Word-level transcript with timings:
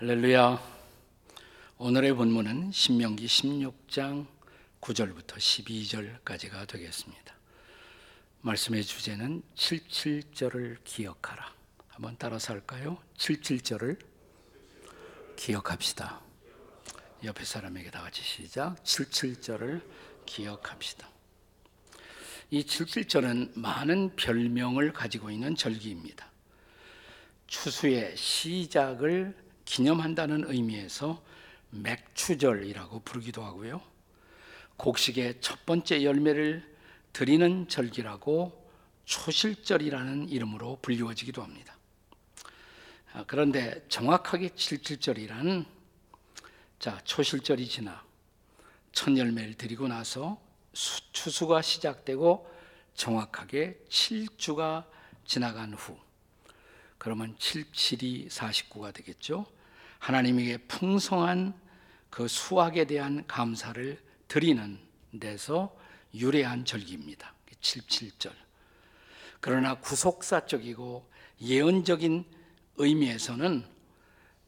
할렐루야. 0.00 0.58
오늘의 1.76 2.14
본문은 2.14 2.72
신명기 2.72 3.26
16장 3.26 4.26
9절부터 4.80 5.34
12절까지가 5.36 6.66
되겠습니다. 6.66 7.34
말씀의 8.40 8.82
주제는 8.82 9.42
77절을 9.54 10.78
기억하라. 10.84 11.54
한번 11.88 12.16
따라서 12.18 12.54
할까요? 12.54 12.96
77절을 13.18 13.98
기억합시다. 15.36 16.22
옆에 17.22 17.44
사람에게 17.44 17.90
다 17.90 18.00
같이 18.00 18.22
시작. 18.22 18.82
77절을 18.82 19.82
기억합시다. 20.24 21.10
이 22.48 22.62
77절은 22.62 23.58
많은 23.58 24.16
별명을 24.16 24.94
가지고 24.94 25.30
있는 25.30 25.54
절기입니다. 25.54 26.26
추수의 27.48 28.16
시작을 28.16 29.49
기념한다는 29.70 30.50
의미에서 30.50 31.22
맥추절이라고 31.70 33.02
부르기도 33.02 33.44
하고요. 33.44 33.80
곡식의 34.76 35.40
첫 35.40 35.64
번째 35.64 36.02
열매를 36.02 36.76
드리는 37.12 37.68
절기라고 37.68 38.68
초실절이라는 39.04 40.28
이름으로 40.28 40.80
불리워지기도 40.82 41.40
합니다. 41.40 41.76
아, 43.12 43.22
그런데 43.28 43.84
정확하게 43.88 44.56
칠칠절이란 44.56 45.64
자 46.80 47.00
초실절이 47.04 47.68
지나 47.68 48.04
첫 48.90 49.16
열매를 49.16 49.54
드리고 49.54 49.86
나서 49.86 50.42
추수가 50.72 51.62
시작되고 51.62 52.50
정확하게 52.94 53.84
7주가 53.88 54.84
지나간 55.24 55.74
후 55.74 55.96
그러면 56.98 57.36
7, 57.38 57.70
7이 57.70 58.28
49가 58.28 58.92
되겠죠. 58.92 59.46
하나님에게 60.00 60.58
풍성한 60.66 61.54
그 62.10 62.26
수확에 62.26 62.84
대한 62.84 63.24
감사를 63.26 63.98
드리는 64.26 64.78
데서 65.18 65.76
유래한 66.14 66.64
절기입니다. 66.64 67.32
77절. 67.60 68.32
그러나 69.40 69.74
구속사적이고 69.74 71.08
예언적인 71.40 72.24
의미에서는 72.76 73.64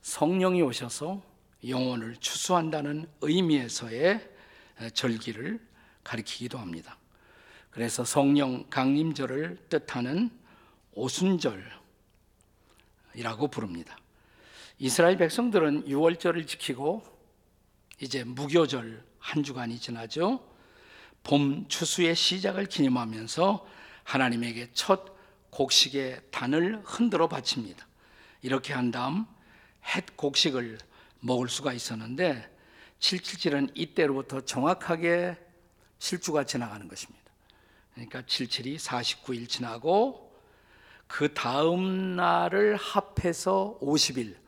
성령이 0.00 0.62
오셔서 0.62 1.22
영혼을 1.68 2.16
추수한다는 2.16 3.06
의미에서의 3.20 4.28
절기를 4.94 5.60
가리키기도 6.02 6.58
합니다. 6.58 6.98
그래서 7.70 8.04
성령 8.04 8.68
강림절을 8.68 9.66
뜻하는 9.68 10.30
오순절 10.94 11.64
이라고 13.14 13.48
부릅니다. 13.48 13.96
이스라엘 14.84 15.16
백성들은 15.16 15.84
6월절을 15.84 16.44
지키고 16.48 17.04
이제 18.00 18.24
무교절 18.24 19.04
한 19.20 19.44
주간이 19.44 19.78
지나죠. 19.78 20.44
봄 21.22 21.68
추수의 21.68 22.16
시작을 22.16 22.66
기념하면서 22.66 23.64
하나님에게 24.02 24.70
첫 24.74 25.14
곡식의 25.50 26.22
단을 26.32 26.82
흔들어 26.84 27.28
바칩니다. 27.28 27.86
이렇게 28.40 28.72
한 28.72 28.90
다음 28.90 29.24
햇 29.94 30.16
곡식을 30.16 30.78
먹을 31.20 31.48
수가 31.48 31.72
있었는데 31.72 32.52
777은 32.98 33.70
이때로부터 33.76 34.40
정확하게 34.40 35.36
7주가 36.00 36.44
지나가는 36.44 36.88
것입니다. 36.88 37.22
그러니까 37.94 38.22
77이 38.22 38.80
49일 38.80 39.48
지나고 39.48 40.36
그 41.06 41.32
다음 41.34 42.16
날을 42.16 42.74
합해서 42.74 43.78
50일 43.80 44.41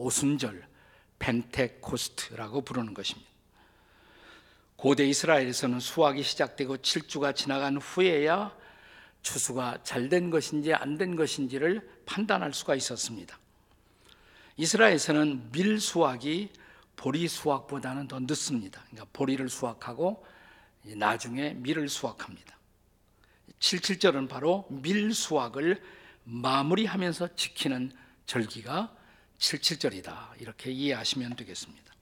오순절 0.00 0.66
벤테코스트라고 1.18 2.62
부르는 2.62 2.94
것입니다. 2.94 3.28
고대 4.76 5.06
이스라엘에서는 5.06 5.78
수확이 5.78 6.22
시작되고 6.22 6.78
7주가 6.78 7.36
지나간 7.36 7.76
후에야 7.76 8.56
추수가 9.22 9.78
잘 9.82 10.08
된 10.08 10.30
것인지 10.30 10.72
안 10.72 10.96
된 10.96 11.14
것인지를 11.16 11.86
판단할 12.06 12.54
수가 12.54 12.74
있었습니다. 12.74 13.38
이스라엘에서는 14.56 15.52
밀 15.52 15.78
수확이 15.78 16.50
보리 16.96 17.28
수확보다는 17.28 18.08
더 18.08 18.18
늦습니다. 18.20 18.82
그러니까 18.90 19.06
보리를 19.12 19.46
수확하고 19.50 20.24
나중에 20.82 21.54
밀을 21.54 21.90
수확합니다. 21.90 22.58
77절은 23.58 24.28
바로 24.28 24.66
밀 24.70 25.12
수확을 25.12 25.82
마무리하면서 26.24 27.34
지키는 27.36 27.92
절기가 28.24 28.96
77절이다. 29.40 30.40
이렇게 30.40 30.70
이해하시면 30.70 31.36
되겠습니다. 31.36 31.92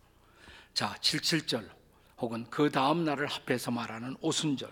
자, 0.74 0.94
77절 1.00 1.68
혹은 2.18 2.46
그 2.50 2.70
다음 2.70 3.04
날을 3.04 3.26
합해서 3.26 3.70
말하는 3.70 4.16
오순절. 4.20 4.68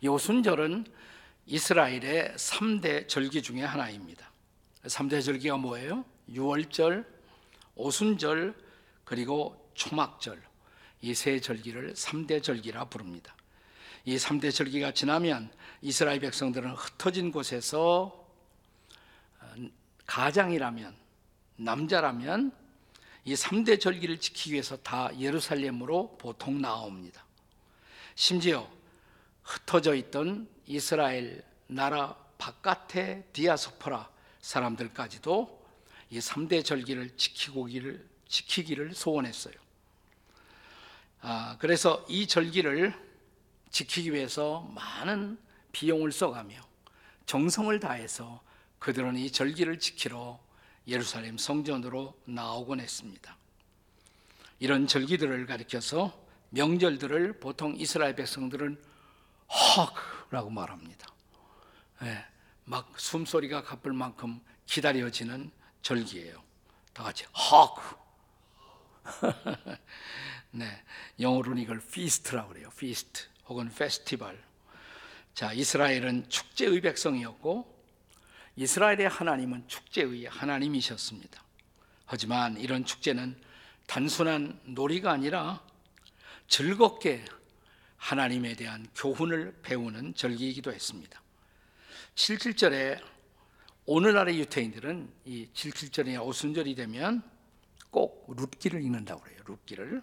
이 0.00 0.08
오순절은 0.08 0.86
이스라엘의 1.46 2.34
3대 2.36 3.08
절기 3.08 3.42
중에 3.42 3.62
하나입니다. 3.62 4.30
3대 4.84 5.22
절기가 5.22 5.56
뭐예요? 5.56 6.04
6월절, 6.30 7.04
오순절, 7.74 8.54
그리고 9.04 9.70
초막절. 9.74 10.42
이 11.02 11.12
세 11.14 11.38
절기를 11.38 11.92
3대 11.92 12.42
절기라 12.42 12.86
부릅니다. 12.86 13.36
이 14.06 14.16
3대 14.16 14.50
절기가 14.54 14.92
지나면 14.92 15.50
이스라엘 15.82 16.18
백성들은 16.20 16.70
흩어진 16.72 17.30
곳에서 17.30 18.26
가장이라면 20.06 21.03
남자라면 21.56 22.52
이 23.24 23.34
3대 23.34 23.80
절기를 23.80 24.18
지키기 24.18 24.52
위해서 24.52 24.76
다 24.76 25.10
예루살렘으로 25.18 26.16
보통 26.18 26.60
나옵니다. 26.60 27.24
심지어 28.14 28.70
흩어져 29.42 29.94
있던 29.94 30.48
이스라엘 30.66 31.42
나라 31.66 32.16
바깥의 32.38 33.24
디아스포라 33.32 34.10
사람들까지도 34.40 35.64
이 36.10 36.18
3대 36.18 36.64
절기를 36.64 37.16
지키기를, 37.16 38.06
지키기를 38.28 38.94
소원했어요. 38.94 39.54
아, 41.22 41.56
그래서 41.58 42.04
이 42.08 42.26
절기를 42.26 42.92
지키기 43.70 44.12
위해서 44.12 44.60
많은 44.74 45.38
비용을 45.72 46.12
써가며 46.12 46.56
정성을 47.26 47.80
다해서 47.80 48.42
그들은 48.78 49.16
이 49.16 49.32
절기를 49.32 49.78
지키러 49.78 50.38
예루살렘 50.86 51.38
성전으로 51.38 52.18
나오곤 52.24 52.80
했습니다. 52.80 53.36
이런 54.58 54.86
절기들을 54.86 55.46
가리켜서 55.46 56.18
명절들을 56.50 57.40
보통 57.40 57.74
이스라엘 57.76 58.14
백성들은 58.14 58.80
헉라고 59.48 60.50
말합니다. 60.50 61.08
네, 62.02 62.24
막 62.64 62.98
숨소리가 62.98 63.62
가쁠 63.62 63.92
만큼 63.92 64.40
기다려지는 64.66 65.50
절기예요. 65.82 66.42
다 66.92 67.02
같이 67.02 67.24
헉. 67.34 68.00
네, 70.52 70.82
영어로는 71.18 71.60
이걸 71.62 71.78
feast라고 71.78 72.50
그래요. 72.50 72.68
feast 72.72 73.26
혹은 73.48 73.66
festival. 73.66 74.38
자, 75.34 75.52
이스라엘은 75.52 76.28
축제의 76.28 76.80
백성이었고 76.80 77.73
이스라엘의 78.56 79.08
하나님은 79.08 79.66
축제의 79.66 80.26
하나님이셨습니다. 80.26 81.42
하지만 82.06 82.56
이런 82.56 82.84
축제는 82.84 83.36
단순한 83.86 84.60
놀이가 84.64 85.12
아니라 85.12 85.62
즐겁게 86.46 87.24
하나님에 87.96 88.54
대한 88.54 88.86
교훈을 88.94 89.60
배우는 89.62 90.14
절기이기도 90.14 90.72
했습니다. 90.72 91.20
77절에 92.14 93.02
오늘날의 93.86 94.38
유태인들은 94.40 95.12
이 95.24 95.48
77절이나 95.52 96.24
오순절이 96.24 96.74
되면 96.74 97.22
꼭 97.90 98.26
룻기를 98.36 98.82
읽는다고 98.82 99.22
그래요. 99.22 99.40
룻기를. 99.44 100.02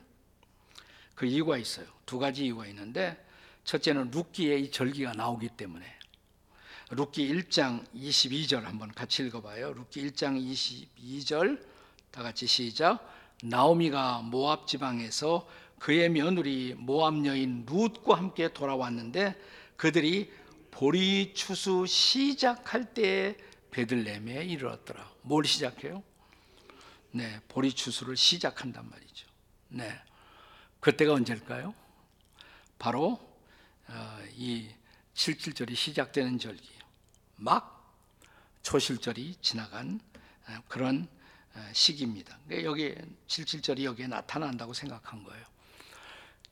그 1.15 1.25
이유가 1.25 1.57
있어요. 1.57 1.87
두 2.05 2.19
가지 2.19 2.45
이유가 2.45 2.65
있는데 2.67 3.23
첫째는 3.63 4.11
룻기에 4.11 4.57
이 4.57 4.71
절기가 4.71 5.13
나오기 5.13 5.49
때문에 5.49 6.00
룻기 6.93 7.33
1장 7.33 7.85
22절 7.95 8.63
한번 8.63 8.91
같이 8.91 9.23
읽어봐요. 9.23 9.71
룻기 9.71 10.11
1장 10.11 10.35
22절 10.37 11.65
다 12.11 12.21
같이 12.21 12.47
시작. 12.47 13.09
나오미가 13.43 14.19
모압 14.23 14.67
지방에서 14.67 15.47
그의 15.79 16.09
며느리 16.09 16.75
모압 16.77 17.25
여인 17.25 17.65
룻과 17.65 18.17
함께 18.17 18.51
돌아왔는데 18.51 19.39
그들이 19.77 20.33
보리 20.69 21.33
추수 21.33 21.85
시작할 21.85 22.93
때 22.93 23.37
베들레헴에 23.71 24.43
이르렀더라. 24.43 25.09
뭘 25.21 25.45
시작해요? 25.45 26.03
네, 27.11 27.39
보리 27.47 27.71
추수를 27.71 28.17
시작한단 28.17 28.89
말이죠. 28.89 29.27
네, 29.69 29.97
그때가 30.81 31.13
언제일까요? 31.13 31.73
바로 32.77 33.17
어, 33.87 34.19
이 34.35 34.67
77절이 35.13 35.75
시작되는 35.75 36.37
절기. 36.37 36.70
막 37.41 37.93
초실절이 38.61 39.37
지나간 39.41 39.99
그런 40.67 41.07
시기입니다. 41.73 42.37
그러니까 42.45 42.69
여기 42.69 42.95
77절이 43.27 43.83
여기에 43.83 44.07
나타난다고 44.07 44.73
생각한 44.73 45.23
거예요. 45.23 45.45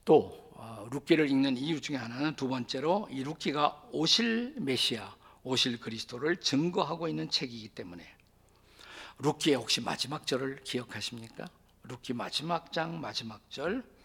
또 0.03 0.49
어, 0.55 0.87
룻기를 0.91 1.29
읽는 1.29 1.55
이유 1.55 1.79
중에 1.79 1.95
하나는 1.95 2.35
두 2.35 2.49
번째로 2.49 3.07
이 3.09 3.23
룻기가 3.23 3.89
오실 3.91 4.55
메시아, 4.57 5.15
오실 5.43 5.79
그리스도를 5.79 6.37
증거하고 6.37 7.07
있는 7.07 7.29
책이기 7.29 7.69
때문에 7.69 8.05
룻기의 9.19 9.55
혹시 9.55 9.79
마지막 9.79 10.27
절을 10.27 10.63
기억하십니까? 10.63 11.47
룻기 11.83 12.13
마지막 12.13 12.73
장 12.73 12.99
마지막 12.99 13.49
절 13.49 13.99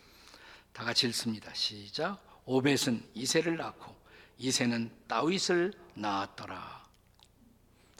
다 0.75 0.82
같이 0.82 1.06
읽습니다. 1.06 1.54
시작. 1.54 2.20
오벳은 2.46 3.08
이세를 3.14 3.56
낳고 3.56 3.94
이세는 4.38 4.90
다윗을 5.06 5.72
낳았더라. 5.94 6.84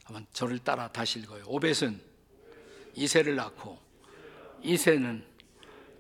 한번 0.05 0.27
저를 0.33 0.59
따라 0.59 0.89
다시 0.89 1.21
읽어요. 1.21 1.45
오벳은 1.47 2.01
이세를 2.95 3.37
낳고 3.37 3.79
이세는 4.63 5.27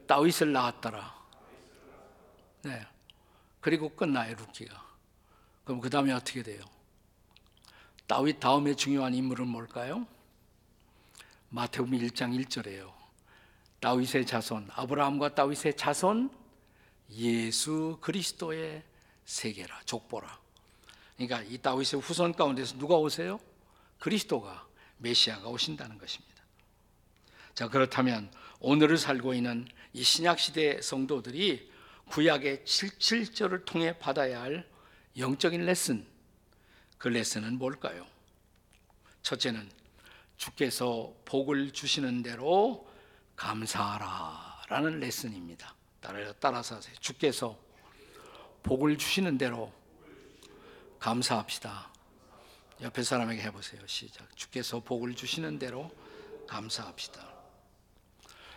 다윗을 0.06 0.52
낳았더라. 0.52 1.14
네. 2.62 2.86
그리고 3.60 3.88
끝나요, 3.90 4.34
룻기가. 4.36 4.84
그럼 5.64 5.80
그 5.80 5.88
다음에 5.88 6.12
어떻게 6.12 6.42
돼요? 6.42 6.62
다윗 8.06 8.38
다음에 8.38 8.74
중요한 8.74 9.14
인물은 9.14 9.48
뭘까요? 9.48 10.06
마태복음 11.48 11.98
1장 11.98 12.38
1절이에요. 12.38 12.92
다윗의 13.80 14.26
자손, 14.26 14.68
아브라함과 14.74 15.34
다윗의 15.34 15.76
자손, 15.76 16.30
예수 17.10 17.98
그리스도의 18.00 18.82
세계라, 19.24 19.82
족보라. 19.84 20.40
그러니까 21.16 21.42
이 21.42 21.58
다윗의 21.58 22.00
후손 22.00 22.32
가운데서 22.34 22.76
누가 22.78 22.96
오세요? 22.96 23.40
그리스도가 23.98 24.66
메시아가 24.98 25.48
오신다는 25.48 25.98
것입니다. 25.98 26.34
자, 27.54 27.68
그렇다면 27.68 28.30
오늘을 28.60 28.98
살고 28.98 29.34
있는 29.34 29.66
이 29.92 30.02
신약 30.02 30.38
시대 30.40 30.80
성도들이 30.82 31.70
구약의 32.06 32.62
77절을 32.64 33.64
통해 33.64 33.98
받아야 33.98 34.42
할 34.42 34.68
영적인 35.16 35.64
레슨. 35.64 36.06
그 36.98 37.08
레슨은 37.08 37.58
뭘까요? 37.58 38.06
첫째는 39.22 39.70
주께서 40.36 41.14
복을 41.24 41.72
주시는 41.72 42.22
대로 42.22 42.90
감사하라라는 43.36 45.00
레슨입니다. 45.00 45.74
따라서 46.40 46.76
하세요. 46.76 46.94
주께서 47.00 47.58
복을 48.64 48.98
주시는 48.98 49.38
대로 49.38 49.72
감사합시다. 50.98 51.92
옆에 52.80 53.02
사람에게 53.02 53.42
해보세요. 53.42 53.86
시작. 53.86 54.34
주께서 54.36 54.80
복을 54.80 55.14
주시는 55.14 55.58
대로 55.58 55.94
감사합시다. 56.48 57.24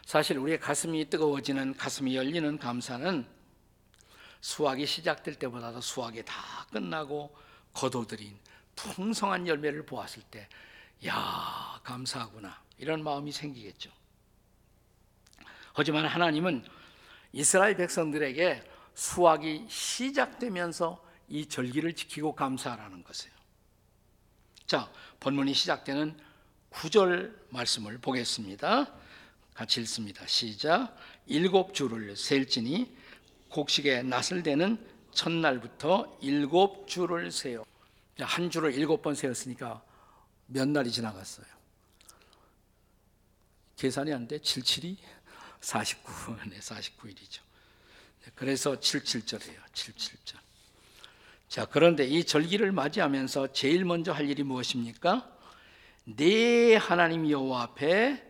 사실 0.06 0.38
우리의 0.38 0.60
가슴이 0.60 1.10
뜨거워지는 1.10 1.76
가슴이 1.76 2.16
열리는 2.16 2.58
감사는 2.58 3.28
수확이 4.40 4.86
시작될 4.86 5.36
때보다도 5.36 5.82
수확이 5.82 6.24
다 6.24 6.34
끝나고 6.72 7.36
거둬들인 7.74 8.40
풍성한 8.76 9.48
열매를 9.48 9.86
보았을 9.86 10.24
때, 10.32 10.48
야 11.06 11.80
감사하구나 11.84 12.62
이런 12.78 13.04
마음이 13.04 13.32
생기겠죠. 13.32 13.92
하지만 15.74 16.06
하나님은 16.06 16.64
이스라엘 17.34 17.76
백성들에게 17.76 18.77
수확이 18.98 19.64
시작되면서 19.70 21.00
이 21.30 21.46
절기를 21.46 21.94
지키고 21.94 22.34
감사하라는 22.34 23.04
것이에요. 23.04 23.36
자, 24.66 24.92
본문이 25.20 25.54
시작되는 25.54 26.18
9절 26.72 27.32
말씀을 27.52 28.00
보겠습니다. 28.00 28.92
같이 29.54 29.82
읽습니다. 29.82 30.26
시작. 30.26 30.98
일곱 31.28 31.76
주를 31.76 32.16
셀지니 32.16 32.98
곡식에 33.50 34.02
낫을 34.02 34.42
대는 34.42 34.84
첫날부터 35.12 36.18
일곱 36.22 36.88
주를 36.88 37.32
세요. 37.32 37.66
한 38.20 38.50
주를 38.50 38.74
일곱 38.74 39.04
번 39.04 39.14
세었으니까 39.14 39.84
몇 40.48 40.68
날이 40.68 40.92
지나갔어요? 40.92 41.46
계산이 43.76 44.12
안 44.12 44.28
돼. 44.28 44.40
77이 44.40 44.98
49. 45.62 46.36
네, 46.50 46.58
49일이죠. 46.58 47.47
그래서 48.36 48.80
77절이에요. 48.80 49.60
77절. 49.74 50.36
자, 51.48 51.66
그런데 51.66 52.06
이 52.06 52.24
절기를 52.24 52.72
맞이하면서 52.72 53.54
제일 53.54 53.86
먼저 53.86 54.12
할 54.12 54.30
일이 54.30 54.44
무엇입니까? 54.44 55.30
내 56.04 56.76
하나님 56.76 57.30
여호와 57.30 57.64
앞에 57.64 58.24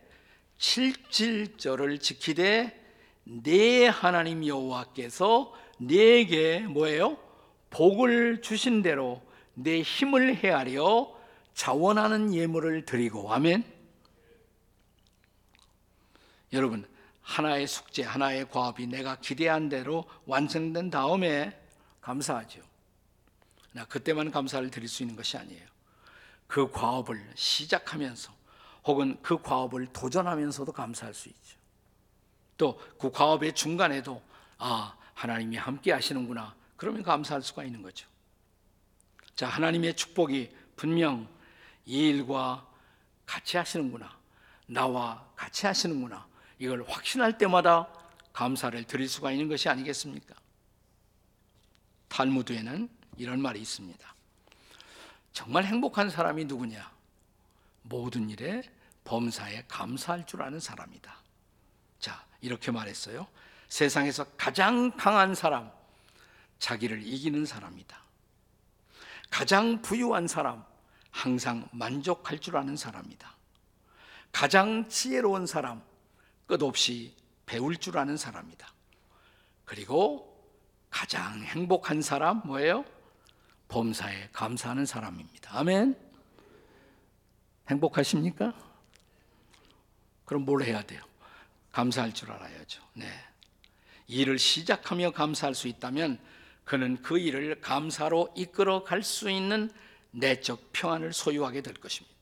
77절을 0.58 2.00
지키되 2.00 2.78
내 3.24 3.86
하나님 3.86 4.46
여호와께서 4.46 5.54
내게 5.78 6.60
뭐예요? 6.60 7.18
복을 7.70 8.40
주신 8.40 8.82
대로 8.82 9.22
내 9.54 9.82
힘을 9.82 10.36
헤아려 10.36 11.14
자원하는 11.54 12.34
예물을 12.34 12.84
드리고 12.84 13.32
아멘. 13.32 13.64
여러분 16.52 16.86
하나의 17.28 17.66
숙제, 17.66 18.02
하나의 18.02 18.48
과업이 18.48 18.86
내가 18.86 19.16
기대한 19.16 19.68
대로 19.68 20.08
완성된 20.24 20.88
다음에 20.88 21.60
감사하죠. 22.00 22.62
나 23.72 23.84
그때만 23.84 24.30
감사를 24.30 24.68
드릴 24.70 24.88
수 24.88 25.02
있는 25.02 25.14
것이 25.14 25.36
아니에요. 25.36 25.68
그 26.46 26.70
과업을 26.70 27.32
시작하면서 27.34 28.32
혹은 28.86 29.18
그 29.20 29.42
과업을 29.42 29.88
도전하면서도 29.92 30.72
감사할 30.72 31.12
수 31.12 31.28
있죠. 31.28 31.58
또 32.56 32.80
그 32.98 33.10
과업의 33.10 33.54
중간에도 33.54 34.22
아 34.56 34.96
하나님이 35.12 35.58
함께 35.58 35.92
하시는구나 35.92 36.56
그러면 36.76 37.02
감사할 37.02 37.42
수가 37.42 37.62
있는 37.62 37.82
거죠. 37.82 38.08
자 39.36 39.46
하나님의 39.46 39.94
축복이 39.94 40.50
분명 40.76 41.28
이 41.84 42.08
일과 42.08 42.66
같이 43.26 43.58
하시는구나 43.58 44.16
나와 44.66 45.24
같이 45.36 45.66
하시는구나 45.66 46.26
이걸 46.58 46.84
확신할 46.86 47.38
때마다 47.38 47.88
감사를 48.32 48.82
드릴 48.84 49.08
수가 49.08 49.30
있는 49.32 49.48
것이 49.48 49.68
아니겠습니까? 49.68 50.34
탈무드에는 52.08 52.88
이런 53.16 53.40
말이 53.40 53.60
있습니다. 53.60 54.14
정말 55.32 55.64
행복한 55.64 56.10
사람이 56.10 56.44
누구냐? 56.46 56.90
모든 57.82 58.28
일에 58.30 58.62
범사에 59.04 59.64
감사할 59.68 60.26
줄 60.26 60.42
아는 60.42 60.60
사람이다. 60.60 61.16
자, 62.00 62.24
이렇게 62.40 62.70
말했어요. 62.70 63.26
세상에서 63.68 64.24
가장 64.36 64.90
강한 64.96 65.34
사람, 65.34 65.70
자기를 66.58 67.06
이기는 67.06 67.46
사람이다. 67.46 67.98
가장 69.30 69.82
부유한 69.82 70.26
사람, 70.26 70.64
항상 71.10 71.68
만족할 71.72 72.38
줄 72.40 72.56
아는 72.56 72.76
사람이다. 72.76 73.34
가장 74.32 74.88
지혜로운 74.88 75.46
사람, 75.46 75.82
끝없이 76.48 77.14
배울 77.46 77.76
줄 77.76 77.98
아는 77.98 78.16
사람이다. 78.16 78.66
그리고 79.64 80.34
가장 80.90 81.40
행복한 81.42 82.02
사람 82.02 82.40
뭐예요? 82.44 82.84
범사에 83.68 84.30
감사하는 84.32 84.86
사람입니다. 84.86 85.56
아멘. 85.56 85.94
행복하십니까? 87.68 88.54
그럼 90.24 90.44
뭘 90.46 90.62
해야 90.62 90.82
돼요? 90.82 91.02
감사할 91.70 92.14
줄 92.14 92.32
알아야죠. 92.32 92.82
네. 92.94 93.06
일을 94.06 94.38
시작하며 94.38 95.10
감사할 95.10 95.54
수 95.54 95.68
있다면 95.68 96.18
그는 96.64 97.00
그 97.02 97.18
일을 97.18 97.60
감사로 97.60 98.32
이끌어 98.34 98.84
갈 98.84 99.02
수 99.02 99.30
있는 99.30 99.70
내적 100.12 100.70
평안을 100.72 101.12
소유하게 101.12 101.60
될 101.60 101.74
것입니다. 101.74 102.17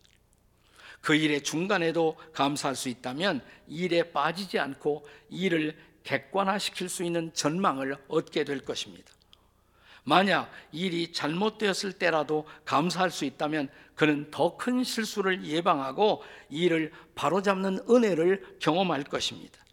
그 1.07 1.15
일의 1.15 1.45
중간에도 1.45 2.17
감사할 2.33 2.75
수 2.75 2.89
있다면 2.89 3.41
일에 3.69 4.11
빠지지 4.11 4.59
않고 4.59 5.07
일을 5.31 5.79
객관화시킬 6.03 6.89
수 6.89 7.05
있는 7.05 7.33
전망을 7.33 7.97
얻게 8.09 8.43
될 8.43 8.65
것입니다. 8.65 9.13
만약 10.03 10.51
일이 10.73 11.13
잘못되었을 11.13 11.93
때라도 11.93 12.45
감사할 12.65 13.13
수 13.13 13.25
있다면 13.25 13.69
그는 13.95 14.33
더 14.33 14.57
큰 14.57 14.83
실수를 14.83 15.45
예방하고 15.45 16.25
일을 16.51 16.91
바로잡는 17.15 17.87
은혜를 17.89 18.57
경험할 18.59 19.05
것입니다. 19.05 19.65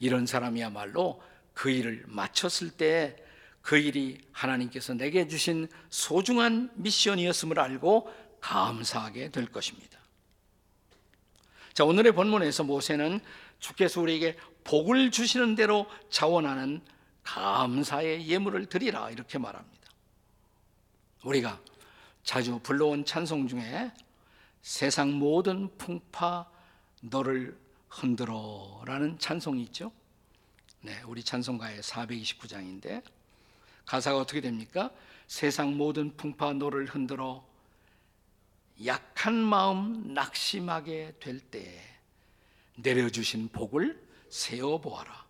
이런 0.00 0.26
사람이야말로 0.26 1.22
그 1.52 1.70
일을 1.70 2.02
마쳤을 2.08 2.70
때 2.70 3.24
그 3.64 3.78
일이 3.78 4.18
하나님께서 4.32 4.92
내게 4.92 5.26
주신 5.26 5.68
소중한 5.88 6.70
미션이었음을 6.74 7.58
알고 7.58 8.12
감사하게 8.44 9.30
될 9.30 9.46
것입니다. 9.46 9.98
자, 11.72 11.84
오늘의 11.84 12.12
본문에서 12.12 12.64
모세는 12.64 13.20
주께서 13.58 14.02
우리에게 14.02 14.36
복을 14.64 15.10
주시는 15.10 15.54
대로 15.54 15.86
자원하는 16.10 16.82
감사의 17.22 18.28
예물을 18.28 18.66
드리라 18.66 19.10
이렇게 19.10 19.38
말합니다. 19.38 19.88
우리가 21.24 21.58
자주 22.22 22.58
불러온 22.62 23.06
찬송 23.06 23.48
중에 23.48 23.90
세상 24.60 25.12
모든 25.12 25.74
풍파 25.78 26.46
너를 27.00 27.58
흔들어라는 27.88 29.18
찬송이 29.18 29.62
있죠. 29.64 29.90
네, 30.82 31.00
우리 31.06 31.24
찬송가의 31.24 31.80
429장인데 31.80 33.02
가사가 33.86 34.18
어떻게 34.18 34.42
됩니까? 34.42 34.90
세상 35.28 35.78
모든 35.78 36.14
풍파 36.14 36.52
너를 36.52 36.86
흔들어 36.86 37.53
약한 38.84 39.34
마음 39.34 40.14
낙심하게 40.14 41.14
될때 41.20 41.80
내려주신 42.76 43.48
복을 43.48 44.02
세어 44.28 44.78
보아라. 44.78 45.24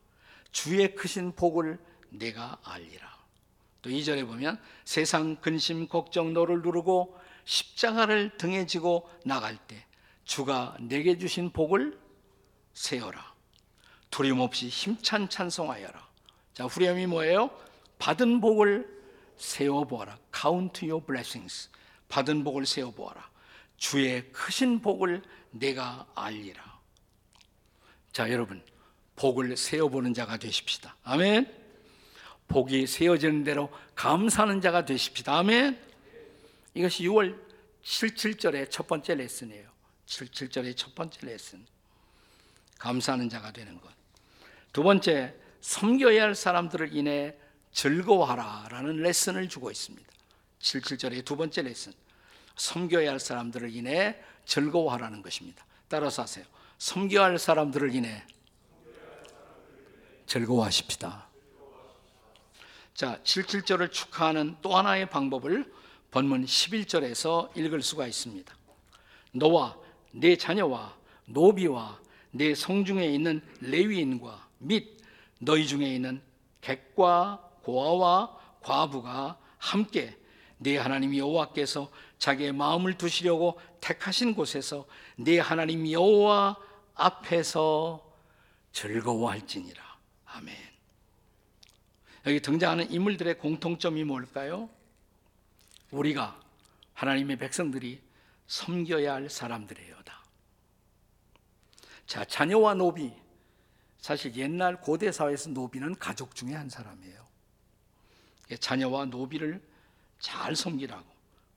주의 0.50 0.94
크신 0.94 1.32
복을 1.32 1.78
내가 2.08 2.58
알리라. 2.62 3.14
또 3.82 3.90
2절에 3.90 4.26
보면 4.26 4.58
세상 4.84 5.36
근심 5.36 5.88
걱정 5.88 6.32
너를 6.32 6.62
누르고 6.62 7.20
십자가를 7.44 8.38
등에 8.38 8.66
지고 8.66 9.10
나갈 9.26 9.58
때 9.66 9.84
주가 10.24 10.76
내게 10.80 11.18
주신 11.18 11.50
복을 11.50 11.98
세어라. 12.72 13.34
두려움 14.10 14.40
없이 14.40 14.68
힘찬 14.68 15.28
찬송하여라. 15.28 16.08
자, 16.54 16.64
후렴이 16.64 17.06
뭐예요? 17.06 17.50
받은 17.98 18.40
복을 18.40 18.88
세어 19.36 19.84
보아라. 19.84 20.18
Count 20.34 20.88
your 20.88 21.04
blessings. 21.04 21.68
받은 22.08 22.44
복을 22.44 22.64
세어 22.64 22.90
보아라. 22.90 23.33
주의 23.76 24.30
크신 24.32 24.80
복을 24.80 25.22
내가 25.50 26.06
알리라. 26.14 26.62
자, 28.12 28.30
여러분, 28.30 28.62
복을 29.16 29.56
세어 29.56 29.88
보는 29.88 30.14
자가 30.14 30.36
되십시다. 30.36 30.96
아멘. 31.02 31.52
복이 32.48 32.86
세어지는 32.86 33.44
대로 33.44 33.72
감사하는 33.94 34.60
자가 34.60 34.84
되십시다. 34.84 35.38
아멘. 35.38 35.78
이것이 36.74 37.04
6월 37.04 37.38
77절의 37.82 38.70
첫 38.70 38.86
번째 38.86 39.14
레슨이에요. 39.14 39.68
77절의 40.06 40.76
첫 40.76 40.94
번째 40.94 41.26
레슨. 41.26 41.64
감사하는 42.78 43.28
자가 43.28 43.52
되는 43.52 43.80
것. 43.80 43.90
두 44.72 44.82
번째, 44.82 45.34
섬겨야 45.60 46.22
할 46.22 46.34
사람들을 46.34 46.94
인해 46.94 47.34
즐거워하라 47.72 48.68
라는 48.70 48.96
레슨을 48.96 49.48
주고 49.48 49.70
있습니다. 49.70 50.06
77절의 50.60 51.24
두 51.24 51.36
번째 51.36 51.62
레슨. 51.62 51.92
섬겨야 52.56 53.10
할 53.10 53.20
사람들을 53.20 53.74
인해 53.74 54.16
즐거워하라는 54.44 55.22
것입니다. 55.22 55.64
따라서 55.88 56.22
하세요. 56.22 56.44
섬겨야 56.78 57.24
할 57.24 57.38
사람들을 57.38 57.94
인해 57.94 58.24
즐거워하십시다. 60.26 61.28
자, 62.94 63.20
77절을 63.24 63.90
축하하는 63.90 64.56
또 64.62 64.76
하나의 64.76 65.10
방법을 65.10 65.72
본문 66.10 66.44
11절에서 66.44 67.56
읽을 67.56 67.82
수가 67.82 68.06
있습니다. 68.06 68.54
너와 69.32 69.76
내 70.12 70.36
자녀와 70.36 70.96
노비와 71.26 72.00
내 72.30 72.54
성중에 72.54 73.06
있는 73.06 73.42
레위인과 73.60 74.48
및 74.58 75.00
너희 75.40 75.66
중에 75.66 75.92
있는 75.92 76.22
객과 76.60 77.50
고아와 77.62 78.38
과부가 78.60 79.38
함께 79.58 80.16
네 80.58 80.76
하나님 80.78 81.16
여호와께서 81.16 81.90
자기의 82.18 82.52
마음을 82.52 82.96
두시려고 82.96 83.60
택하신 83.80 84.34
곳에서 84.34 84.86
네 85.16 85.38
하나님 85.38 85.90
여호와 85.90 86.56
앞에서 86.94 88.12
즐거워할지니라. 88.72 89.82
아멘. 90.26 90.56
여기 92.26 92.40
등장하는 92.40 92.90
인물들의 92.90 93.38
공통점이 93.38 94.04
뭘까요? 94.04 94.70
우리가 95.90 96.40
하나님의 96.94 97.36
백성들이 97.36 98.00
섬겨야 98.46 99.14
할 99.14 99.30
사람들이에요다. 99.30 100.24
자, 102.06 102.24
자녀와 102.24 102.74
노비. 102.74 103.12
사실 103.98 104.34
옛날 104.36 104.80
고대 104.80 105.10
사회에서 105.10 105.50
노비는 105.50 105.96
가족 105.98 106.34
중에 106.34 106.54
한 106.54 106.68
사람이에요. 106.68 107.24
자녀와 108.60 109.06
노비를 109.06 109.62
잘 110.18 110.54
섬기라고. 110.56 111.04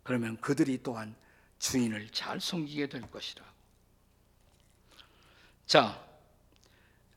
그러면 0.04 0.38
그들이 0.42 0.82
또한 0.84 1.16
주인을 1.60 2.10
잘 2.10 2.40
섬기게 2.40 2.88
될 2.88 3.02
것이라고. 3.10 3.50
자, 5.66 6.02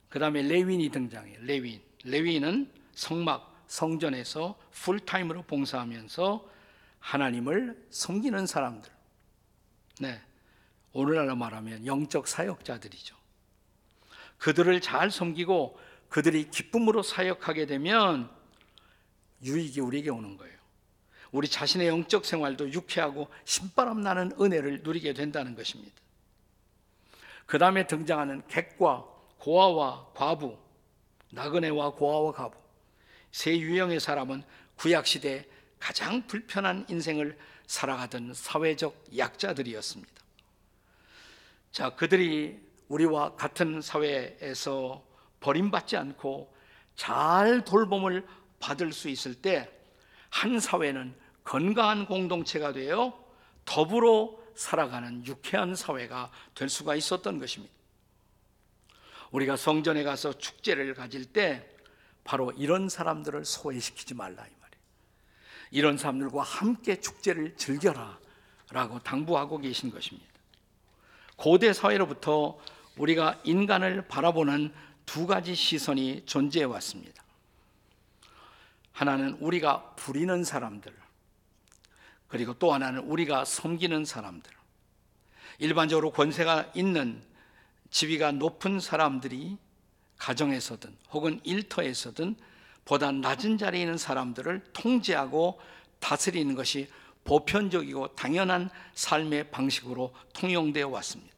그 0.09 0.19
다음에 0.19 0.43
레윈이 0.43 0.91
등장해요. 0.91 1.41
레윈. 1.43 1.81
레윈은 2.05 2.73
성막, 2.93 3.65
성전에서 3.69 4.59
풀타임으로 4.73 5.43
봉사하면서 5.43 6.51
하나님을 6.99 7.87
섬기는 7.91 8.47
사람들. 8.47 8.91
네. 10.01 10.21
오늘날로 10.93 11.37
말하면 11.37 11.87
영적 11.87 12.27
사역자들이죠. 12.27 13.15
그들을 14.39 14.81
잘 14.81 15.11
섬기고 15.11 15.79
그들이 16.09 16.51
기쁨으로 16.51 17.03
사역하게 17.03 17.67
되면 17.67 18.29
유익이 19.43 19.81
우리에게 19.81 20.11
오는 20.11 20.37
거예요. 20.37 20.59
우리 21.33 21.49
자신의 21.49 21.89
영적 21.89 22.25
생활도 22.25 22.73
유쾌하고 22.73 23.29
신바람 23.45 24.01
나는 24.01 24.33
은혜를 24.41 24.81
누리게 24.83 25.15
된다는 25.15 25.55
것입니다. 25.55 25.95
그 27.47 27.59
다음에 27.59 27.87
등장하는 27.87 28.43
객과 28.49 29.07
고아와 29.39 30.09
과부, 30.15 30.57
나그네와 31.33 31.91
고아와 31.91 32.33
과부, 32.33 32.57
세 33.31 33.57
유형의 33.57 34.01
사람은 34.01 34.43
구약 34.77 35.07
시대 35.07 35.47
가장 35.79 36.27
불편한 36.27 36.85
인생을 36.89 37.39
살아가던 37.67 38.35
사회적 38.35 39.17
약자들이었습니다. 39.17 40.13
자, 41.73 41.91
그들이 41.91 42.61
우리와 42.89 43.37
같은 43.37 43.81
사회에서 43.81 45.05
버림받지 45.39 45.97
않고 45.97 46.53
잘 46.97 47.65
돌봄을 47.65 48.27
받을 48.59 48.93
수 48.93 49.09
있을 49.09 49.35
때 49.35 49.81
한 50.31 50.59
사회는 50.59 51.15
건강한 51.45 52.07
공동체가 52.07 52.73
되어 52.73 53.19
더불어 53.65 54.37
살아가는 54.55 55.25
유쾌한 55.27 55.75
사회가 55.75 56.31
될 56.55 56.69
수가 56.69 56.95
있었던 56.95 57.39
것입니다. 57.39 57.73
우리가 59.31 59.57
성전에 59.57 60.03
가서 60.03 60.33
축제를 60.33 60.95
가질 60.95 61.25
때 61.27 61.67
바로 62.25 62.53
이런 62.53 62.89
사람들을 62.89 63.45
소외시키지 63.45 64.15
말라 64.15 64.45
이 64.45 64.51
말이에요. 64.61 64.85
이런 65.71 65.97
사람들과 65.97 66.43
함께 66.43 67.01
축제를 67.01 67.57
즐겨라라고 67.57 68.99
당부하고 69.03 69.59
계신 69.59 69.91
것입니다. 69.91 70.29
고대 71.37 71.73
사회로부터 71.73 72.59
우리가 72.97 73.41
인간을 73.45 74.09
바라보는 74.09 74.73
두 75.07 75.27
가지 75.27 75.55
시선이 75.55 76.25
존재해 76.27 76.65
왔습니다. 76.65 77.25
하나는 78.93 79.39
우리가 79.41 79.95
부리는 79.97 80.45
사람들, 80.45 80.93
그리고 82.31 82.55
또 82.55 82.73
하나는 82.73 83.01
우리가 83.01 83.45
섬기는 83.45 84.05
사람들. 84.05 84.51
일반적으로 85.59 86.13
권세가 86.13 86.73
있는 86.75 87.23
지위가 87.91 88.33
높은 88.33 88.81
사람들이 88.81 89.59
가정에서든 90.17 90.97
혹은 91.11 91.41
일터에서든 91.43 92.37
보다 92.85 93.11
낮은 93.11 93.59
자리에 93.59 93.83
있는 93.83 93.99
사람들을 93.99 94.65
통제하고 94.73 95.61
다스리는 95.99 96.55
것이 96.55 96.89
보편적이고 97.25 98.15
당연한 98.15 98.71
삶의 98.95 99.51
방식으로 99.51 100.15
통용되어 100.33 100.89
왔습니다. 100.89 101.35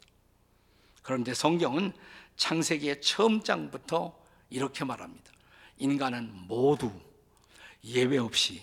그런데 1.02 1.34
성경은 1.34 1.92
창세기의 2.36 3.00
처음 3.00 3.42
장부터 3.42 4.16
이렇게 4.50 4.84
말합니다. 4.84 5.32
인간은 5.78 6.30
모두 6.46 6.92
예외 7.84 8.18
없이 8.18 8.62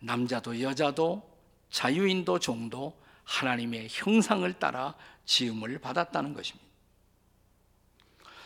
남자도 0.00 0.60
여자도 0.60 1.31
자유인도 1.72 2.38
종도 2.38 3.00
하나님의 3.24 3.88
형상을 3.90 4.52
따라 4.58 4.94
지음을 5.24 5.78
받았다는 5.78 6.34
것입니다. 6.34 6.70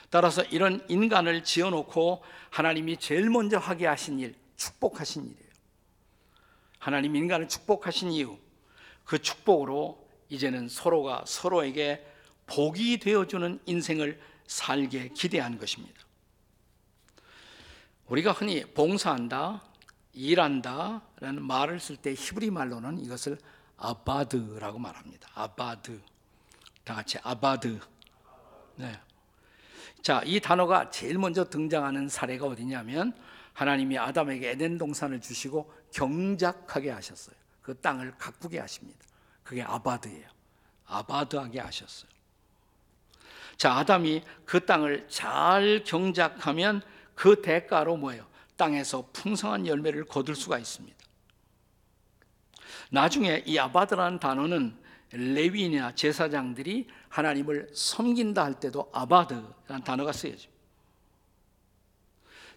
따라서 0.09 0.43
이런 0.45 0.85
인간을 0.89 1.43
지어놓고 1.43 2.23
하나님이 2.51 2.97
제일 2.99 3.29
먼저 3.29 3.59
하게 3.59 3.87
하신 3.87 4.21
일, 4.21 4.37
축복하신 4.57 5.25
일이에요. 5.25 5.51
하나님 6.79 7.17
인간을 7.17 7.49
축복하신 7.49 8.13
이유, 8.13 8.39
그 9.05 9.21
축복으로 9.21 10.09
이제는 10.29 10.69
서로가 10.69 11.25
서로에게 11.27 12.07
복이 12.47 12.99
되어주는 12.99 13.61
인생을 13.67 14.21
살게 14.47 15.09
기대한 15.09 15.59
것입니다. 15.59 16.01
우리가 18.07 18.31
흔히 18.31 18.65
봉사한다, 18.65 19.65
일한다 20.13 21.03
라는 21.21 21.43
말을 21.43 21.81
쓸 21.81 21.97
때 21.97 22.13
히브리 22.13 22.51
말로는 22.51 22.99
이것을 22.99 23.39
아바드라고 23.79 24.79
말합니다. 24.79 25.29
아바드. 25.35 26.01
다 26.85 26.95
같이 26.95 27.19
아바드. 27.23 27.81
네. 28.77 29.01
자, 30.03 30.23
이 30.25 30.41
단어가 30.41 30.91
제일 30.91 31.19
먼저 31.19 31.49
등장하는 31.49 32.09
사례가 32.09 32.47
어디냐면 32.47 33.15
하나님이 33.55 33.99
아담에게 33.99 34.51
에덴 34.51 34.79
동산을 34.79 35.21
주시고 35.21 35.73
경작하게 35.93 36.91
하셨어요. 36.91 37.35
그 37.63 37.79
땅을 37.81 38.17
가꾸게 38.19 38.59
하십니다. 38.61 39.01
그게 39.43 39.63
아바드예요. 39.63 40.29
아바드하게 40.87 41.61
하셨어요. 41.61 42.11
자, 43.57 43.79
아담이 43.79 44.23
그 44.45 44.65
땅을 44.65 45.09
잘 45.09 45.83
경작하면 45.85 46.83
그 47.15 47.41
대가로 47.41 47.97
뭐예요? 47.97 48.27
땅에서 48.57 49.09
풍성한 49.13 49.67
열매를 49.67 50.05
거둘 50.05 50.37
수가 50.37 50.59
있습니다. 50.59 51.06
나중에 52.91 53.43
이 53.47 53.59
아바드라는 53.59 54.19
단어는 54.19 54.77
레위인이나 55.13 55.95
제사장들이 55.95 56.89
하나님을 57.09 57.69
섬긴다 57.73 58.45
할 58.45 58.55
때도 58.61 58.91
아바드라는 58.93 59.85
단어가 59.85 60.13
쓰여집니다. 60.13 60.57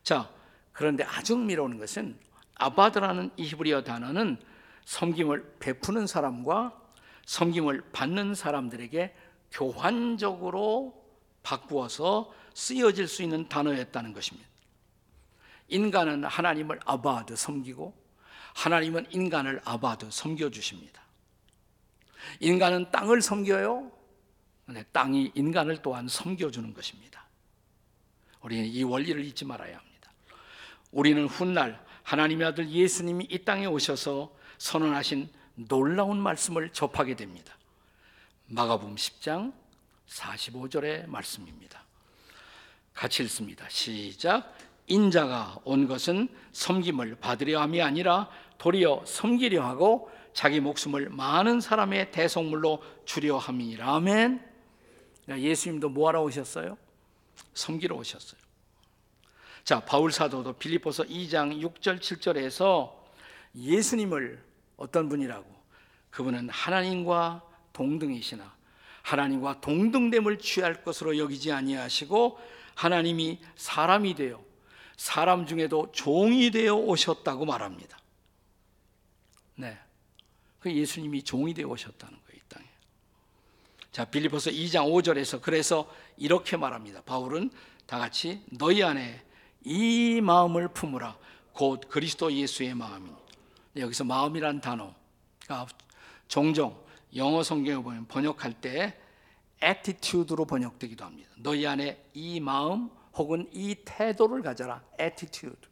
자, 0.04 0.30
그런데 0.72 1.04
아주 1.04 1.34
흥미로운 1.34 1.78
것은 1.78 2.18
아바드라는 2.56 3.32
이 3.38 3.44
히브리어 3.44 3.84
단어는 3.84 4.38
섬김을 4.86 5.58
베푸는 5.60 6.08
사람과 6.08 6.80
섬김을 7.26 7.92
받는 7.92 8.34
사람들에게 8.34 9.16
교환적으로 9.52 11.00
바꾸어서 11.44 12.34
쓰여질 12.54 13.08
수 13.08 13.24
있는 13.24 13.48
단어였다는 13.48 14.14
것입니다. 14.14 14.48
인간은 15.68 16.24
하나님을 16.24 16.80
아바드 16.86 17.36
섬기고 17.36 17.94
하나님은 18.54 19.08
인간을 19.12 19.62
아바드 19.66 20.10
섬겨 20.12 20.50
주십니다. 20.50 21.02
인간은 22.40 22.92
땅을 22.92 23.22
섬겨요. 23.22 23.92
땅이 24.92 25.32
인간을 25.36 25.82
또한 25.82 26.08
섬겨 26.08 26.52
주는 26.52 26.74
것입니다. 26.74 27.26
우리는 28.42 28.66
이 28.66 28.84
원리를 28.84 29.24
잊지 29.26 29.46
말아야 29.46 29.78
합니다. 29.78 30.12
우리는 30.92 31.26
훗날 31.26 31.84
하나님의 32.04 32.48
아들 32.48 32.70
예수님이 32.70 33.28
이 33.30 33.44
땅에 33.44 33.66
오셔서 33.66 34.34
선언하신 34.58 35.30
놀라운 35.56 36.22
말씀을 36.22 36.72
접하게 36.72 37.16
됩니다. 37.16 37.56
마가복음 38.48 38.96
10장 38.96 39.54
45절의 40.08 41.08
말씀입니다. 41.08 41.84
같이 42.94 43.24
읽습니다. 43.24 43.68
시작. 43.70 44.56
인자가 44.90 45.60
온 45.64 45.88
것은 45.88 46.28
섬김을 46.52 47.16
받으려 47.22 47.62
함이 47.62 47.82
아니라 47.82 48.30
도리어 48.58 49.04
섬기려 49.06 49.64
하고 49.64 50.12
자기 50.34 50.60
목숨을 50.60 51.10
많은 51.10 51.62
사람의 51.62 52.12
대속물로 52.12 52.84
주려 53.06 53.38
함이라. 53.38 53.96
아멘. 53.96 54.46
예수님도 55.30 55.90
뭐하러 55.90 56.24
오셨어요? 56.24 56.78
섬기러 57.54 57.96
오셨어요. 57.96 58.40
자, 59.64 59.80
바울 59.82 60.12
사도도 60.12 60.54
빌립보서 60.54 61.04
2장 61.04 61.62
6절 61.62 62.00
7절에서 62.00 62.92
예수님을 63.56 64.42
어떤 64.78 65.10
분이라고? 65.10 65.46
그분은 66.10 66.50
하나님과 66.50 67.44
동등이시나 67.74 68.52
하나님과 69.04 69.62
동등됨을 69.62 70.40
취할 70.40 70.84
것으로 70.84 71.18
여기지 71.18 71.52
아니하시고 71.52 72.40
하나님이 72.76 73.40
사람이 73.56 74.16
되어 74.16 74.49
사람 75.00 75.46
중에도 75.46 75.90
종이 75.94 76.52
되어 76.52 76.76
오셨다고 76.76 77.46
말합니다. 77.46 77.98
네. 79.56 79.80
그 80.60 80.70
예수님이 80.74 81.24
종이 81.24 81.54
되어 81.54 81.70
오셨다는 81.70 82.18
거예요, 82.18 82.36
이 82.36 82.50
땅에. 82.50 82.66
자, 83.94 84.04
빌립보서 84.04 84.52
2장 84.52 84.92
5절에서 84.92 85.42
그래서 85.42 85.90
이렇게 86.18 86.58
말합니다. 86.58 87.02
바울은 87.04 87.50
다 87.86 87.98
같이 87.98 88.44
너희 88.52 88.84
안에 88.84 89.24
이 89.64 90.20
마음을 90.20 90.68
품으라. 90.68 91.18
곧 91.54 91.88
그리스도 91.88 92.34
예수의 92.34 92.76
마음이니. 92.76 93.16
여기서 93.78 94.04
마음이란 94.04 94.60
단어가 94.60 95.66
종종 96.28 96.78
영어 97.16 97.42
성경에 97.42 97.82
보면 97.82 98.06
번역할 98.08 98.60
때 98.60 99.00
attitude로 99.64 100.44
번역되기도 100.44 101.06
합니다. 101.06 101.30
너희 101.38 101.66
안에 101.66 102.04
이 102.14 102.42
마음 102.42 102.99
혹은 103.14 103.50
이 103.52 103.76
태도를 103.86 104.42
가져라. 104.42 104.84
attitude. 105.00 105.70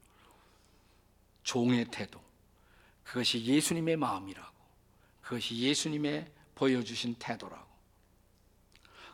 종의 1.44 1.86
태도. 1.92 2.22
그것이 3.04 3.44
예수님의 3.44 3.96
마음이라고. 3.96 4.58
그것이 5.22 5.58
예수님의 5.58 6.30
보여주신 6.56 7.16
태도라고. 7.20 7.68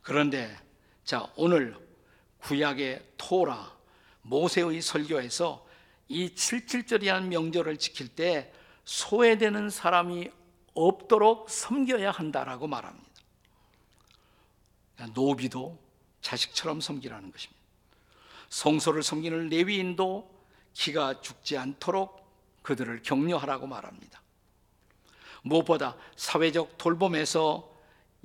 그런데 0.02 0.56
자, 1.04 1.32
오늘 1.36 1.78
구약의 2.40 3.14
토라 3.18 3.76
모세의 4.24 4.82
설교에서 4.82 5.66
이 6.08 6.30
77절이라는 6.30 7.28
명절을 7.28 7.78
지킬 7.78 8.10
때 8.10 8.54
소외되는 8.86 9.70
사람이 9.70 10.30
없도록 10.74 11.50
섬겨야 11.50 12.12
한다라고 12.12 12.68
말합니다. 12.68 13.10
그러니까 14.96 15.20
노비도 15.20 15.80
자식처럼 16.22 16.82
섬기라는 16.82 17.32
것입니다. 17.32 17.63
성소를 18.54 19.02
섬기는 19.02 19.50
레위인도 19.50 20.32
기가 20.74 21.22
죽지 21.22 21.58
않도록 21.58 22.24
그들을 22.62 23.02
격려하라고 23.02 23.66
말합니다. 23.66 24.22
무엇보다 25.42 25.98
사회적 26.16 26.78
돌봄에서 26.78 27.68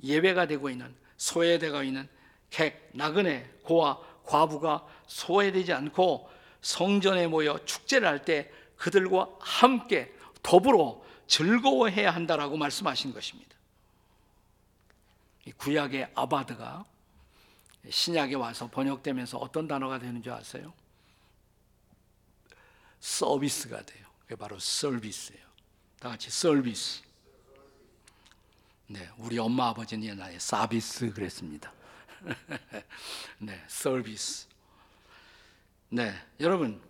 예외가 0.03 0.45
되고 0.45 0.69
있는 0.69 0.95
소외되고 1.17 1.81
있는 1.81 2.07
객, 2.51 2.91
나그네, 2.93 3.59
고아, 3.63 3.97
과부가 4.23 4.85
소외되지 5.07 5.73
않고 5.73 6.29
성전에 6.61 7.25
모여 7.25 7.57
축제를 7.65 8.07
할 8.07 8.23
때 8.23 8.51
그들과 8.77 9.29
함께 9.39 10.13
더불어 10.43 11.01
즐거워해야 11.25 12.11
한다라고 12.11 12.55
말씀하신 12.55 13.13
것입니다. 13.13 13.57
구약의 15.57 16.11
아바드가 16.13 16.85
신약에 17.87 18.35
와서 18.35 18.69
번역되면서 18.69 19.37
어떤 19.37 19.67
단어가 19.67 19.99
되는 19.99 20.21
줄 20.21 20.33
아세요? 20.33 20.73
서비스가 22.99 23.81
돼요. 23.85 24.05
그게 24.21 24.35
바로 24.35 24.59
서비스예요. 24.59 25.47
다 25.99 26.09
같이 26.09 26.29
서비스. 26.29 27.01
네, 28.87 29.07
우리 29.17 29.37
엄마 29.37 29.67
아버지는 29.69 30.07
옛날에 30.07 30.39
서비스 30.39 31.11
그랬습니다. 31.13 31.71
네, 33.39 33.63
서비스. 33.67 34.47
네, 35.89 36.13
여러분 36.39 36.81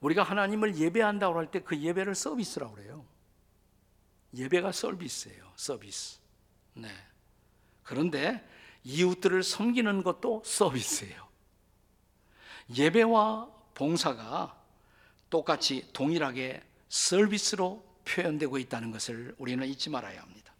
우리가 0.00 0.22
하나님을 0.22 0.76
예배한다고 0.76 1.38
할 1.38 1.46
때 1.50 1.60
그 1.60 1.78
예배를 1.78 2.14
서비스라고 2.14 2.74
그래요. 2.74 3.04
예배가 4.34 4.72
서비스예요. 4.72 5.52
서비스. 5.56 6.18
네. 6.74 6.88
그런데 7.82 8.46
이웃들을 8.84 9.42
섬기는 9.42 10.02
것도 10.02 10.42
서비스예요. 10.44 11.22
예배와 12.76 13.48
봉사가 13.74 14.56
똑같이 15.30 15.86
동일하게 15.92 16.62
서비스로 16.88 17.84
표현되고 18.04 18.58
있다는 18.58 18.90
것을 18.90 19.34
우리는 19.38 19.66
잊지 19.66 19.90
말아야 19.90 20.20
합니다. 20.20 20.52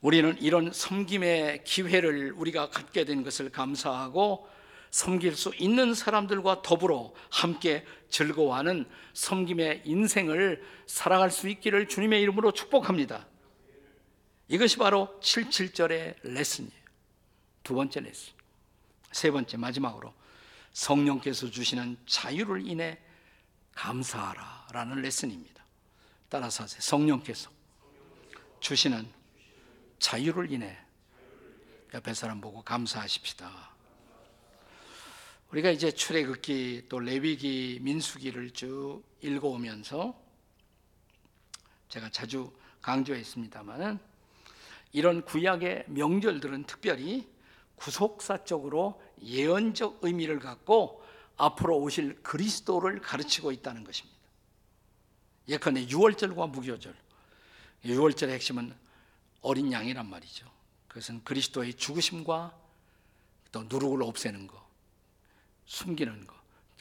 우리는 0.00 0.36
이런 0.40 0.70
섬김의 0.70 1.64
기회를 1.64 2.32
우리가 2.32 2.68
갖게 2.68 3.04
된 3.04 3.22
것을 3.22 3.50
감사하고 3.50 4.46
섬길 4.90 5.34
수 5.34 5.52
있는 5.58 5.94
사람들과 5.94 6.62
더불어 6.62 7.14
함께 7.30 7.84
즐거워하는 8.10 8.84
섬김의 9.14 9.82
인생을 9.84 10.62
살아갈 10.86 11.30
수 11.30 11.48
있기를 11.48 11.88
주님의 11.88 12.20
이름으로 12.22 12.52
축복합니다. 12.52 13.26
이것이 14.48 14.76
바로 14.76 15.18
77절의 15.20 16.16
레슨이에요. 16.22 16.83
두 17.64 17.74
번째 17.74 18.00
레슨. 18.00 18.32
세 19.10 19.30
번째 19.30 19.56
마지막으로 19.56 20.14
성령께서 20.72 21.50
주시는 21.50 21.96
자유를 22.06 22.66
인해 22.66 22.98
감사하라 23.72 24.68
라는 24.72 25.02
레슨입니다. 25.02 25.64
따라서 26.28 26.64
하세요. 26.64 26.80
성령께서 26.80 27.50
주시는 28.60 29.08
자유를 29.98 30.52
인해 30.52 30.76
옆에 31.94 32.12
사람 32.12 32.40
보고 32.40 32.62
감사하십시다. 32.62 33.70
우리가 35.50 35.70
이제 35.70 35.92
출애굽기 35.92 36.86
또 36.88 36.98
레위기 36.98 37.78
민수기를 37.80 38.50
쭉 38.50 39.02
읽어오면서 39.20 40.20
제가 41.88 42.10
자주 42.10 42.52
강조했습니다마는 42.82 44.00
이런 44.90 45.24
구약의 45.24 45.84
명절들은 45.88 46.64
특별히 46.64 47.33
구속사적으로 47.76 49.00
예언적 49.22 49.98
의미를 50.02 50.38
갖고 50.38 51.02
앞으로 51.36 51.78
오실 51.78 52.22
그리스도를 52.22 53.00
가르치고 53.00 53.52
있다는 53.52 53.84
것입니다. 53.84 54.18
예컨대 55.48 55.88
유월절과 55.88 56.46
무교절. 56.46 56.94
유월절의 57.84 58.34
핵심은 58.34 58.74
어린 59.42 59.72
양이란 59.72 60.08
말이죠. 60.08 60.50
그것은 60.88 61.22
그리스도의 61.24 61.74
죽으심과 61.74 62.56
또 63.52 63.64
누룩을 63.64 64.02
없애는 64.02 64.46
것, 64.46 64.60
숨기는 65.66 66.26
것, 66.26 66.34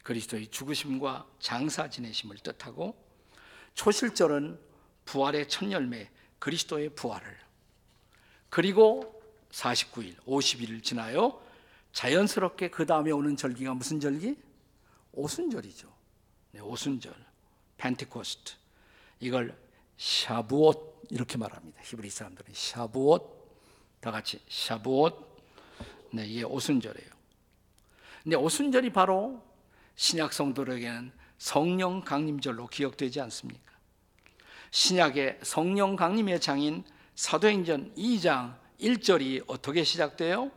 그리스도의 0.04 0.48
죽으심과 0.48 1.28
장사 1.40 1.90
지내심을 1.90 2.38
뜻하고 2.38 2.96
초실절은 3.74 4.60
부활의 5.06 5.50
첫 5.50 5.70
열매, 5.72 6.10
그리스도의 6.40 6.90
부활을 6.96 7.38
그리고 8.50 9.23
49일, 9.54 10.16
50일을 10.26 10.84
지나요. 10.84 11.40
자연스럽게 11.94 12.70
그 12.70 12.86
다음에 12.86 13.12
오는 13.12 13.38
절기가 13.38 13.76
무슨 13.76 14.00
절기? 14.00 14.36
오순절이죠. 15.14 15.88
네, 16.52 16.60
오순절, 16.60 17.14
펜티코스트. 17.78 18.54
이걸 19.20 19.56
샤부옷 19.98 21.08
이렇게 21.12 21.38
말합니다. 21.38 21.80
히브리 21.84 22.10
사람들은 22.10 22.52
샤부옷 22.52 23.22
다 24.00 24.12
같이 24.12 24.40
샤부옷. 24.50 25.34
네, 26.12 26.26
이게 26.26 26.44
오순절이에요. 26.44 27.14
근데 28.24 28.36
오순절이 28.36 28.92
바로 28.92 29.44
신약 29.96 30.34
성도들에게는 30.34 31.12
성령 31.38 32.02
강림절로 32.02 32.68
기억되지 32.68 33.22
않습니까? 33.22 33.72
신약의 34.72 35.40
성령 35.44 35.96
강림의 35.96 36.42
장인 36.42 36.84
사도행전 37.16 37.94
2장 37.96 38.63
1절이 38.84 39.46
어떻게 39.48 39.84
시작돼요? 39.84 40.52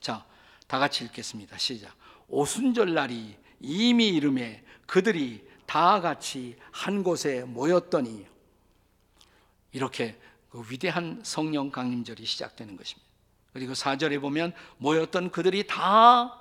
자, 0.00 0.24
다 0.66 0.78
같이 0.78 1.04
읽겠습니다. 1.04 1.56
시작. 1.56 1.94
오순절 2.28 2.92
날이 2.92 3.34
이미 3.60 4.08
이름에 4.08 4.62
그들이 4.86 5.46
다 5.64 6.00
같이 6.00 6.56
한 6.70 7.02
곳에 7.02 7.44
모였더니 7.44 8.26
이렇게 9.72 10.20
그 10.50 10.62
위대한 10.68 11.22
성령 11.24 11.70
강림절이 11.70 12.26
시작되는 12.26 12.76
것입니다. 12.76 13.08
그리고 13.54 13.72
4절에 13.72 14.20
보면 14.20 14.52
모였던 14.76 15.30
그들이 15.30 15.66
다 15.66 16.38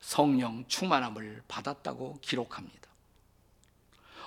성령 0.00 0.64
충만함을 0.68 1.42
받았다고 1.48 2.18
기록합니다. 2.20 2.88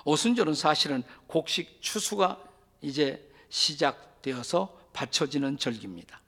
오순절은 0.04 0.54
사실은 0.54 1.02
곡식 1.26 1.80
추수가 1.80 2.42
이제 2.82 3.30
시작되어서 3.48 4.77
바쳐지는 4.98 5.58
절기입니다. 5.58 6.20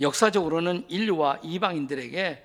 역사적으로는 0.00 0.86
인류와 0.88 1.40
이방인들에게 1.42 2.44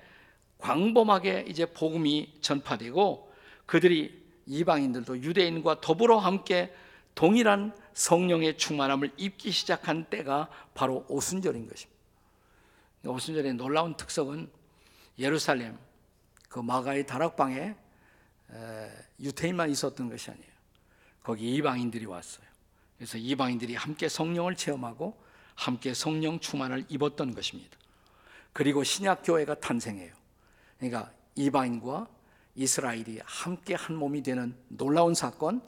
광범하게 0.58 1.46
이제 1.48 1.64
복음이 1.64 2.38
전파되고 2.42 3.32
그들이 3.64 4.22
이방인들도 4.46 5.22
유대인과 5.22 5.80
더불어 5.80 6.18
함께 6.18 6.74
동일한 7.14 7.74
성령의 7.94 8.58
충만함을 8.58 9.12
입기 9.16 9.50
시작한 9.50 10.04
때가 10.04 10.50
바로 10.74 11.06
오순절인 11.08 11.68
것입니다. 11.68 12.00
오순절의 13.06 13.54
놀라운 13.54 13.96
특성은 13.96 14.50
예루살렘 15.18 15.78
그 16.50 16.58
마가의 16.58 17.06
다락방에 17.06 17.74
유태인만 19.20 19.70
있었던 19.70 20.10
것이 20.10 20.30
아니에요. 20.30 20.52
거기 21.22 21.54
이방인들이 21.54 22.04
왔어요. 22.04 22.53
그래서 22.96 23.18
이방인들이 23.18 23.74
함께 23.74 24.08
성령을 24.08 24.56
체험하고 24.56 25.18
함께 25.54 25.94
성령 25.94 26.38
충만을 26.40 26.84
입었던 26.88 27.34
것입니다. 27.34 27.76
그리고 28.52 28.84
신약 28.84 29.22
교회가 29.24 29.56
탄생해요. 29.56 30.12
그러니까 30.78 31.12
이방인과 31.34 32.08
이스라엘이 32.54 33.20
함께 33.24 33.74
한 33.74 33.96
몸이 33.96 34.22
되는 34.22 34.56
놀라운 34.68 35.14
사건, 35.14 35.60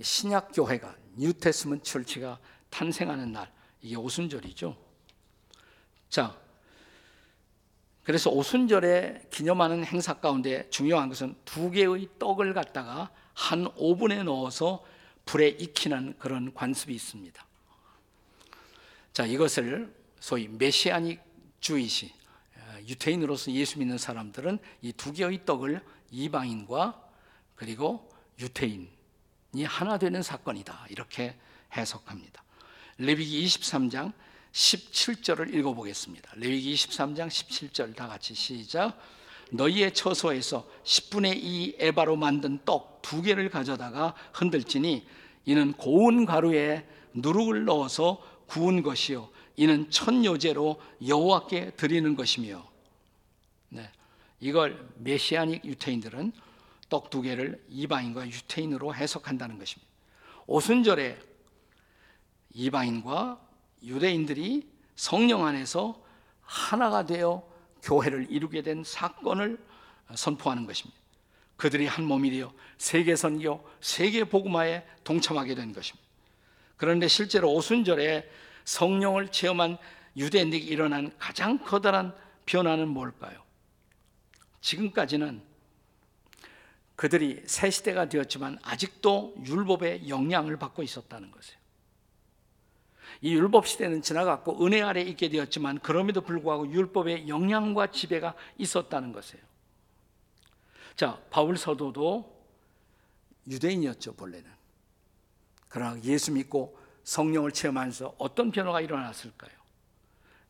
신약 0.00 0.50
교회가 0.52 0.94
뉴테스먼 1.16 1.82
철치가 1.82 2.38
탄생하는 2.68 3.32
날, 3.32 3.50
이게 3.80 3.96
오순절이죠. 3.96 4.76
자, 6.10 6.36
그래서 8.02 8.30
오순절에 8.30 9.28
기념하는 9.30 9.84
행사 9.84 10.14
가운데 10.14 10.68
중요한 10.70 11.08
것은 11.08 11.36
두 11.44 11.70
개의 11.70 12.08
떡을 12.18 12.54
갖다가 12.54 13.10
한 13.34 13.68
오븐에 13.76 14.22
넣어서 14.24 14.84
불에 15.30 15.46
익히는 15.50 16.16
그런 16.18 16.52
관습이 16.52 16.92
있습니다. 16.92 17.46
자, 19.12 19.26
이것을 19.26 19.94
소위 20.18 20.48
메시아닉 20.48 21.20
주이시 21.60 22.12
유태인으로서 22.88 23.52
예수 23.52 23.78
믿는 23.78 23.96
사람들은 23.96 24.58
이 24.82 24.92
두 24.92 25.12
개의 25.12 25.46
떡을 25.46 25.84
이방인과 26.10 27.00
그리고 27.54 28.10
유태인이 28.40 28.88
하나 29.66 29.98
되는 29.98 30.20
사건이다. 30.20 30.86
이렇게 30.90 31.36
해석합니다. 31.76 32.42
레위기 32.98 33.46
23장 33.46 34.12
17절을 34.50 35.54
읽어보겠습니다. 35.54 36.32
레위기 36.38 36.74
23장 36.74 37.28
17절 37.28 37.94
다 37.94 38.08
같이 38.08 38.34
시작. 38.34 39.00
너희의 39.50 39.94
처소에서 39.94 40.66
10분의 40.84 41.36
2 41.42 41.76
에바로 41.78 42.16
만든 42.16 42.58
떡 42.64 42.90
두 43.02 43.22
개를 43.22 43.48
가져다가 43.48 44.14
흔들지니 44.34 45.06
이는 45.46 45.72
고운 45.72 46.26
가루에 46.26 46.86
누룩을 47.14 47.64
넣어서 47.64 48.22
구운 48.46 48.82
것이요 48.82 49.30
이는 49.56 49.90
천 49.90 50.24
요제로 50.24 50.80
여호와께 51.06 51.70
드리는 51.72 52.14
것이며 52.14 52.62
네. 53.70 53.90
이걸 54.38 54.86
메시아닉 54.98 55.64
유태인들은 55.64 56.32
떡 56.88 57.08
두 57.08 57.22
개를 57.22 57.64
이방인과 57.68 58.26
유태인으로 58.26 58.94
해석한다는 58.94 59.58
것입니다. 59.58 59.90
오순절에 60.46 61.18
이방인과 62.52 63.40
유대인들이 63.82 64.68
성령 64.96 65.46
안에서 65.46 66.02
하나가 66.42 67.06
되어 67.06 67.48
교회를 67.82 68.26
이루게 68.30 68.62
된 68.62 68.84
사건을 68.84 69.58
선포하는 70.14 70.66
것입니다. 70.66 70.98
그들이 71.56 71.86
한 71.86 72.04
몸이 72.04 72.30
되어 72.30 72.52
세계 72.78 73.16
선교, 73.16 73.68
세계 73.80 74.24
복음화에 74.24 74.86
동참하게 75.04 75.54
된 75.54 75.72
것입니다. 75.72 76.08
그런데 76.76 77.08
실제로 77.08 77.52
오순절에 77.52 78.28
성령을 78.64 79.28
체험한 79.28 79.76
유대인들이 80.16 80.64
일어난 80.64 81.12
가장 81.18 81.58
커다란 81.58 82.14
변화는 82.46 82.88
뭘까요? 82.88 83.42
지금까지는 84.62 85.42
그들이 86.96 87.42
새 87.46 87.70
시대가 87.70 88.08
되었지만 88.08 88.58
아직도 88.62 89.34
율법의 89.46 90.08
영향을 90.08 90.58
받고 90.58 90.82
있었다는 90.82 91.30
것이에요. 91.30 91.59
이 93.22 93.34
율법 93.34 93.66
시대는 93.66 94.02
지나갔고 94.02 94.64
은혜 94.64 94.80
아래 94.80 95.02
있게 95.02 95.28
되었지만 95.28 95.80
그럼에도 95.80 96.22
불구하고 96.22 96.70
율법의 96.70 97.28
영향과 97.28 97.90
지배가 97.90 98.34
있었다는 98.56 99.12
것이에요. 99.12 99.42
자, 100.96 101.20
바울 101.30 101.56
사도도 101.56 102.40
유대인이었죠, 103.48 104.14
본래는. 104.14 104.50
그러나 105.68 106.02
예수 106.02 106.32
믿고 106.32 106.78
성령을 107.04 107.52
체험하면서 107.52 108.16
어떤 108.18 108.50
변화가 108.50 108.80
일어났을까요? 108.80 109.52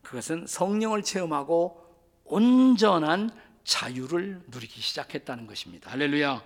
그것은 0.03 0.47
성령을 0.47 1.03
체험하고 1.03 1.87
온전한 2.25 3.31
자유를 3.65 4.43
누리기 4.49 4.81
시작했다는 4.81 5.47
것입니다. 5.47 5.91
할렐루야. 5.91 6.43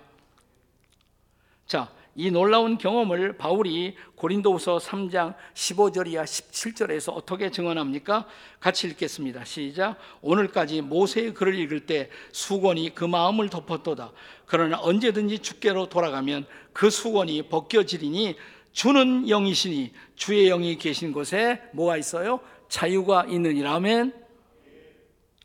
자, 1.67 1.91
이 2.17 2.31
놀라운 2.31 2.77
경험을 2.77 3.37
바울이 3.37 3.95
고린도후서 4.15 4.77
3장 4.77 5.35
15절 5.53 6.07
이하 6.07 6.23
17절에서 6.23 7.13
어떻게 7.13 7.51
증언합니까? 7.51 8.25
같이 8.61 8.87
읽겠습니다. 8.87 9.43
시작. 9.43 9.97
오늘까지 10.21 10.81
모세의 10.81 11.33
글을 11.33 11.59
읽을 11.59 11.85
때 11.85 12.09
수건이 12.31 12.95
그 12.95 13.03
마음을 13.03 13.49
덮었도다. 13.49 14.13
그러나 14.45 14.79
언제든지 14.79 15.39
주께로 15.39 15.89
돌아가면 15.89 16.45
그 16.71 16.89
수건이 16.89 17.49
벗겨지리니 17.49 18.37
주는 18.71 19.27
영이시니 19.27 19.91
주의 20.15 20.47
영이 20.47 20.77
계신 20.77 21.11
곳에 21.11 21.61
뭐가 21.73 21.97
있어요? 21.97 22.39
자유가 22.69 23.25
있느니라. 23.25 23.75
아멘. 23.75 24.13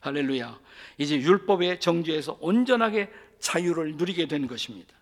할렐루야. 0.01 0.59
이제 0.99 1.17
율법의 1.17 1.81
정죄에서 1.81 2.39
온전하게 2.41 3.11
자유를 3.41 3.97
누리게 3.97 4.29
된 4.29 4.47
것입니다. 4.47 5.00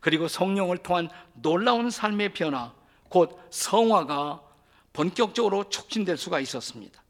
그리고 0.00 0.28
성령을 0.28 0.78
통한 0.78 1.08
놀라운 1.34 1.90
삶의 1.90 2.32
변화, 2.32 2.72
곧 3.08 3.38
성화가 3.50 4.42
본격적으로 4.92 5.68
촉진될 5.68 6.16
수가 6.16 6.40
있었습니다. 6.40 7.02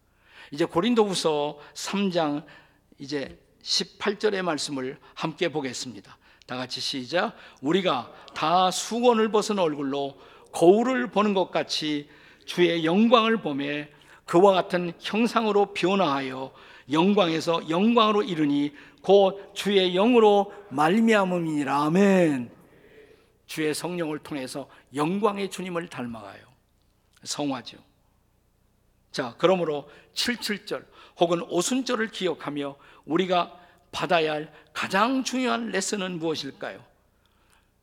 이제 0.51 0.65
고린도후서 0.65 1.59
3장 1.75 2.45
이제 2.99 3.39
18절의 3.63 4.43
말씀을 4.43 4.99
함께 5.15 5.49
보겠습니다. 5.49 6.17
다 6.47 6.57
같이 6.57 6.81
시작. 6.81 7.35
우리가 7.61 8.13
다 8.35 8.71
수건을 8.71 9.31
벗은 9.31 9.59
얼굴로 9.59 10.19
거울을 10.53 11.11
보는 11.11 11.33
것 11.33 11.51
같이 11.51 12.09
주의 12.45 12.85
영광을 12.85 13.41
보매 13.41 13.89
그와 14.25 14.53
같은 14.53 14.93
형상으로 14.99 15.73
변화하여 15.73 16.53
영광에서 16.91 17.69
영광으로 17.69 18.23
이르니 18.23 18.73
곧 19.03 19.53
주의 19.55 19.93
영으로 19.93 20.53
말미암음이니라 20.71 21.83
아멘. 21.85 22.60
주의 23.51 23.75
성령을 23.75 24.21
통해서 24.21 24.71
영광의 24.95 25.51
주님을 25.51 25.89
닮아가요. 25.89 26.41
성화죠. 27.25 27.79
자, 29.11 29.35
그러므로 29.39 29.91
77절 30.15 30.87
혹은 31.19 31.43
오순절을 31.43 32.13
기억하며 32.13 32.77
우리가 33.07 33.59
받아야 33.91 34.35
할 34.35 34.53
가장 34.73 35.25
중요한 35.25 35.71
레슨은 35.71 36.21
무엇일까요? 36.21 36.81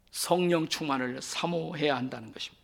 성령 0.09 0.69
충만을 0.69 1.21
사모해야 1.21 1.97
한다는 1.97 2.31
것입니다. 2.31 2.63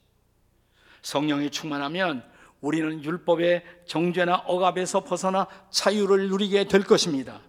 성령이 1.01 1.49
충만하면 1.49 2.23
우리는 2.61 3.03
율법의 3.03 3.65
정죄나 3.85 4.43
억압에서 4.45 5.03
벗어나 5.03 5.47
자유를 5.71 6.29
누리게 6.29 6.69
될 6.69 6.85
것입니다. 6.85 7.41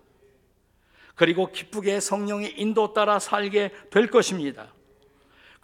그리고 1.14 1.52
기쁘게 1.52 2.00
성령의 2.00 2.60
인도 2.60 2.92
따라 2.92 3.20
살게 3.20 3.70
될 3.92 4.10
것입니다. 4.10 4.73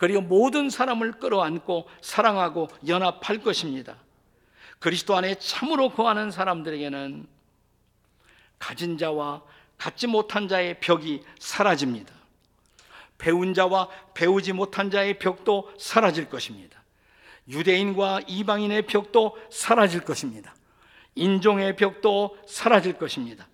그리고 0.01 0.23
모든 0.23 0.71
사람을 0.71 1.13
끌어안고 1.21 1.87
사랑하고 2.01 2.69
연합할 2.89 3.43
것입니다. 3.43 3.97
그리스도 4.79 5.15
안에 5.15 5.35
참으로 5.35 5.91
거하는 5.91 6.31
사람들에게는 6.31 7.27
가진 8.59 8.97
자와 8.97 9.43
갖지 9.77 10.07
못한 10.07 10.49
자의 10.49 10.81
벽이 10.81 11.23
사라집니다. 11.39 12.15
배운 13.19 13.53
자와 13.53 13.91
배우지 14.15 14.55
못한 14.55 14.91
자의 14.91 15.19
벽도 15.19 15.71
사라질 15.79 16.31
것입니다. 16.31 16.83
유대인과 17.51 18.23
이방인의 18.27 18.87
벽도 18.87 19.37
사라질 19.51 20.01
것입니다. 20.01 20.55
인종의 21.15 21.77
벽도 21.77 22.39
사라질 22.47 22.95
것입니다. 22.95 23.47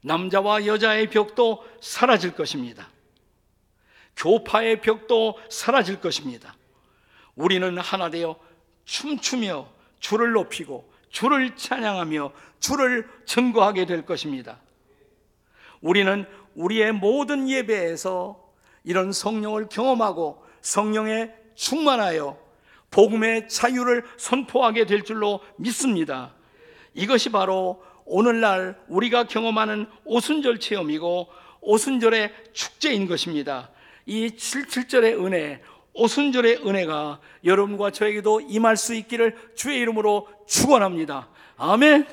남자와 0.00 0.64
여자의 0.64 1.10
벽도 1.10 1.62
사라질 1.82 2.34
것입니다. 2.34 2.88
교파의 4.16 4.80
벽도 4.80 5.38
사라질 5.48 6.00
것입니다. 6.00 6.54
우리는 7.34 7.78
하나 7.78 8.10
되어 8.10 8.36
춤추며 8.84 9.68
주를 9.98 10.32
높이고 10.32 10.90
주를 11.10 11.56
찬양하며 11.56 12.32
주를 12.60 13.08
증거하게 13.24 13.86
될 13.86 14.04
것입니다. 14.04 14.58
우리는 15.80 16.26
우리의 16.54 16.92
모든 16.92 17.48
예배에서 17.48 18.38
이런 18.84 19.12
성령을 19.12 19.68
경험하고 19.68 20.44
성령에 20.60 21.30
충만하여 21.54 22.38
복음의 22.90 23.48
자유를 23.48 24.04
선포하게 24.16 24.86
될 24.86 25.04
줄로 25.04 25.40
믿습니다. 25.56 26.34
이것이 26.94 27.30
바로 27.30 27.82
오늘날 28.04 28.78
우리가 28.88 29.24
경험하는 29.24 29.86
오순절 30.04 30.58
체험이고 30.58 31.28
오순절의 31.60 32.32
축제인 32.52 33.06
것입니다. 33.06 33.70
이 34.10 34.26
77절의 34.30 35.24
은혜, 35.24 35.62
오순절의 35.92 36.66
은혜가 36.66 37.20
여러분과 37.44 37.92
저에게도 37.92 38.40
임할 38.40 38.76
수 38.76 38.92
있기를 38.92 39.52
주의 39.54 39.78
이름으로 39.78 40.26
축원합니다. 40.48 41.28
아멘. 41.56 42.08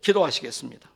기도하시겠습니다. 0.00 0.90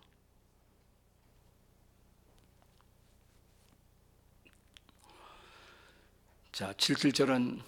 자, 6.51 6.73
77절은 6.73 7.63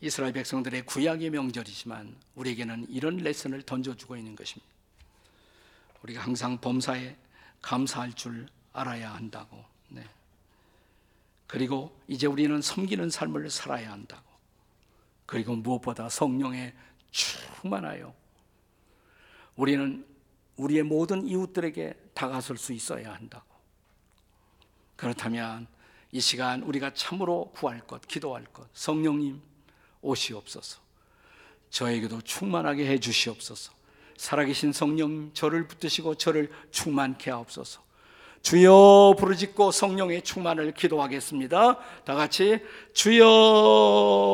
이스라엘 0.00 0.32
백성들의 0.32 0.86
구약의 0.86 1.28
명절이지만 1.28 2.16
우리에게는 2.36 2.86
이런 2.88 3.18
레슨을 3.18 3.60
던져주고 3.60 4.16
있는 4.16 4.34
것입니다. 4.34 4.72
우리가 6.04 6.22
항상 6.22 6.58
범사에 6.58 7.16
감사할 7.60 8.14
줄 8.14 8.46
알아야 8.72 9.12
한다고. 9.12 9.62
네. 9.90 10.02
그리고 11.46 11.96
이제 12.08 12.26
우리는 12.26 12.60
섬기는 12.60 13.10
삶을 13.10 13.50
살아야 13.50 13.92
한다고. 13.92 14.24
그리고 15.26 15.56
무엇보다 15.56 16.08
성령에 16.08 16.74
충만하여 17.10 18.14
우리는 19.56 20.06
우리의 20.56 20.82
모든 20.82 21.26
이웃들에게 21.26 21.94
다가설 22.14 22.56
수 22.56 22.72
있어야 22.72 23.14
한다고. 23.14 23.44
그렇다면 24.96 25.66
이 26.12 26.20
시간 26.20 26.62
우리가 26.62 26.94
참으로 26.94 27.50
구할 27.54 27.80
것, 27.86 28.06
기도할 28.06 28.44
것, 28.46 28.68
성령님 28.72 29.40
오시옵소서. 30.00 30.80
저에게도 31.70 32.22
충만하게 32.22 32.86
해 32.86 32.98
주시옵소서. 32.98 33.72
살아계신 34.16 34.72
성령 34.72 35.32
저를 35.34 35.68
붙드시고 35.68 36.14
저를 36.14 36.50
충만케 36.70 37.30
하옵소서. 37.30 37.85
주여 38.46 39.16
부르짖고 39.18 39.72
성령의 39.72 40.22
충만을 40.22 40.70
기도하겠습니다. 40.70 41.78
다 42.04 42.14
같이 42.14 42.60
주여 42.92 43.26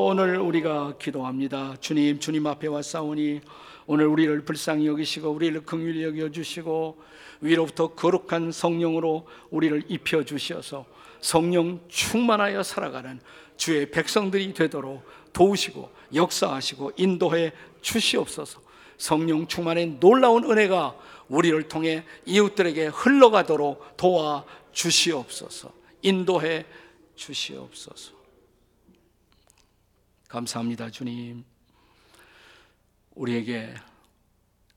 오늘 0.05 0.37
우리가 0.37 0.99
기도합니다. 0.99 1.77
주님 1.81 2.21
주님 2.21 2.47
앞에 2.47 2.67
왔사오니 2.67 3.41
오늘 3.87 4.07
우리를 4.09 4.45
불쌍히 4.45 4.87
여기시고 4.87 5.31
우리를 5.31 5.59
긍휼히 5.65 6.03
여겨 6.03 6.31
주시고 6.31 6.99
위로부터 7.41 7.95
거룩한 7.95 8.53
성령으로 8.53 9.27
우리를 9.49 9.85
입혀 9.89 10.23
주셔서 10.25 10.85
성령 11.23 11.81
충만하여 11.89 12.63
살아가는 12.63 13.19
주의 13.57 13.91
백성들이 13.91 14.53
되도록 14.53 15.03
도우시고 15.33 15.89
역사하시고 16.15 16.93
인도해 16.99 17.53
주시옵소서. 17.81 18.61
성령 18.99 19.47
충만의 19.47 19.97
놀라운 20.01 20.45
은혜가 20.45 20.95
우리를 21.33 21.67
통해 21.67 22.05
이웃들에게 22.27 22.89
흘러가도록 22.89 23.97
도와 23.97 24.45
주시옵소서. 24.73 25.73
인도해 26.03 26.67
주시옵소서. 27.15 28.13
감사합니다, 30.29 30.91
주님. 30.91 31.43
우리에게 33.15 33.75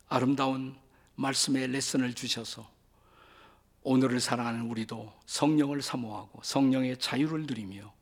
아름다운 0.07 0.77
말씀의 1.15 1.67
레슨을 1.67 2.13
주셔서 2.13 2.69
오늘을 3.83 4.21
살아가는 4.21 4.61
우리도 4.61 5.11
성령을 5.25 5.81
사모하고 5.81 6.39
성령의 6.41 6.99
자유를 6.99 7.47
누리며 7.47 7.93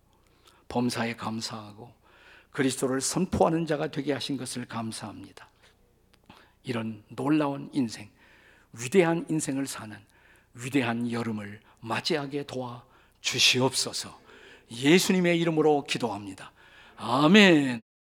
범사에 0.68 1.16
감사하고 1.16 1.92
그리스도를 2.52 3.02
선포하는 3.02 3.66
자가 3.66 3.90
되게 3.90 4.14
하신 4.14 4.38
것을 4.38 4.66
감사합니다. 4.66 5.50
이런 6.64 7.04
놀라운 7.10 7.72
인생, 7.74 8.10
위대한 8.74 9.26
인생을 9.30 9.68
사는 9.68 9.96
위대한 10.54 11.12
여름을 11.12 11.60
맞이하게 11.80 12.46
도와 12.46 12.84
주시옵소서. 13.22 14.20
예수님의 14.72 15.40
이름으로 15.40 15.84
기도합니다. 15.84 16.52
아멘. 16.98 17.82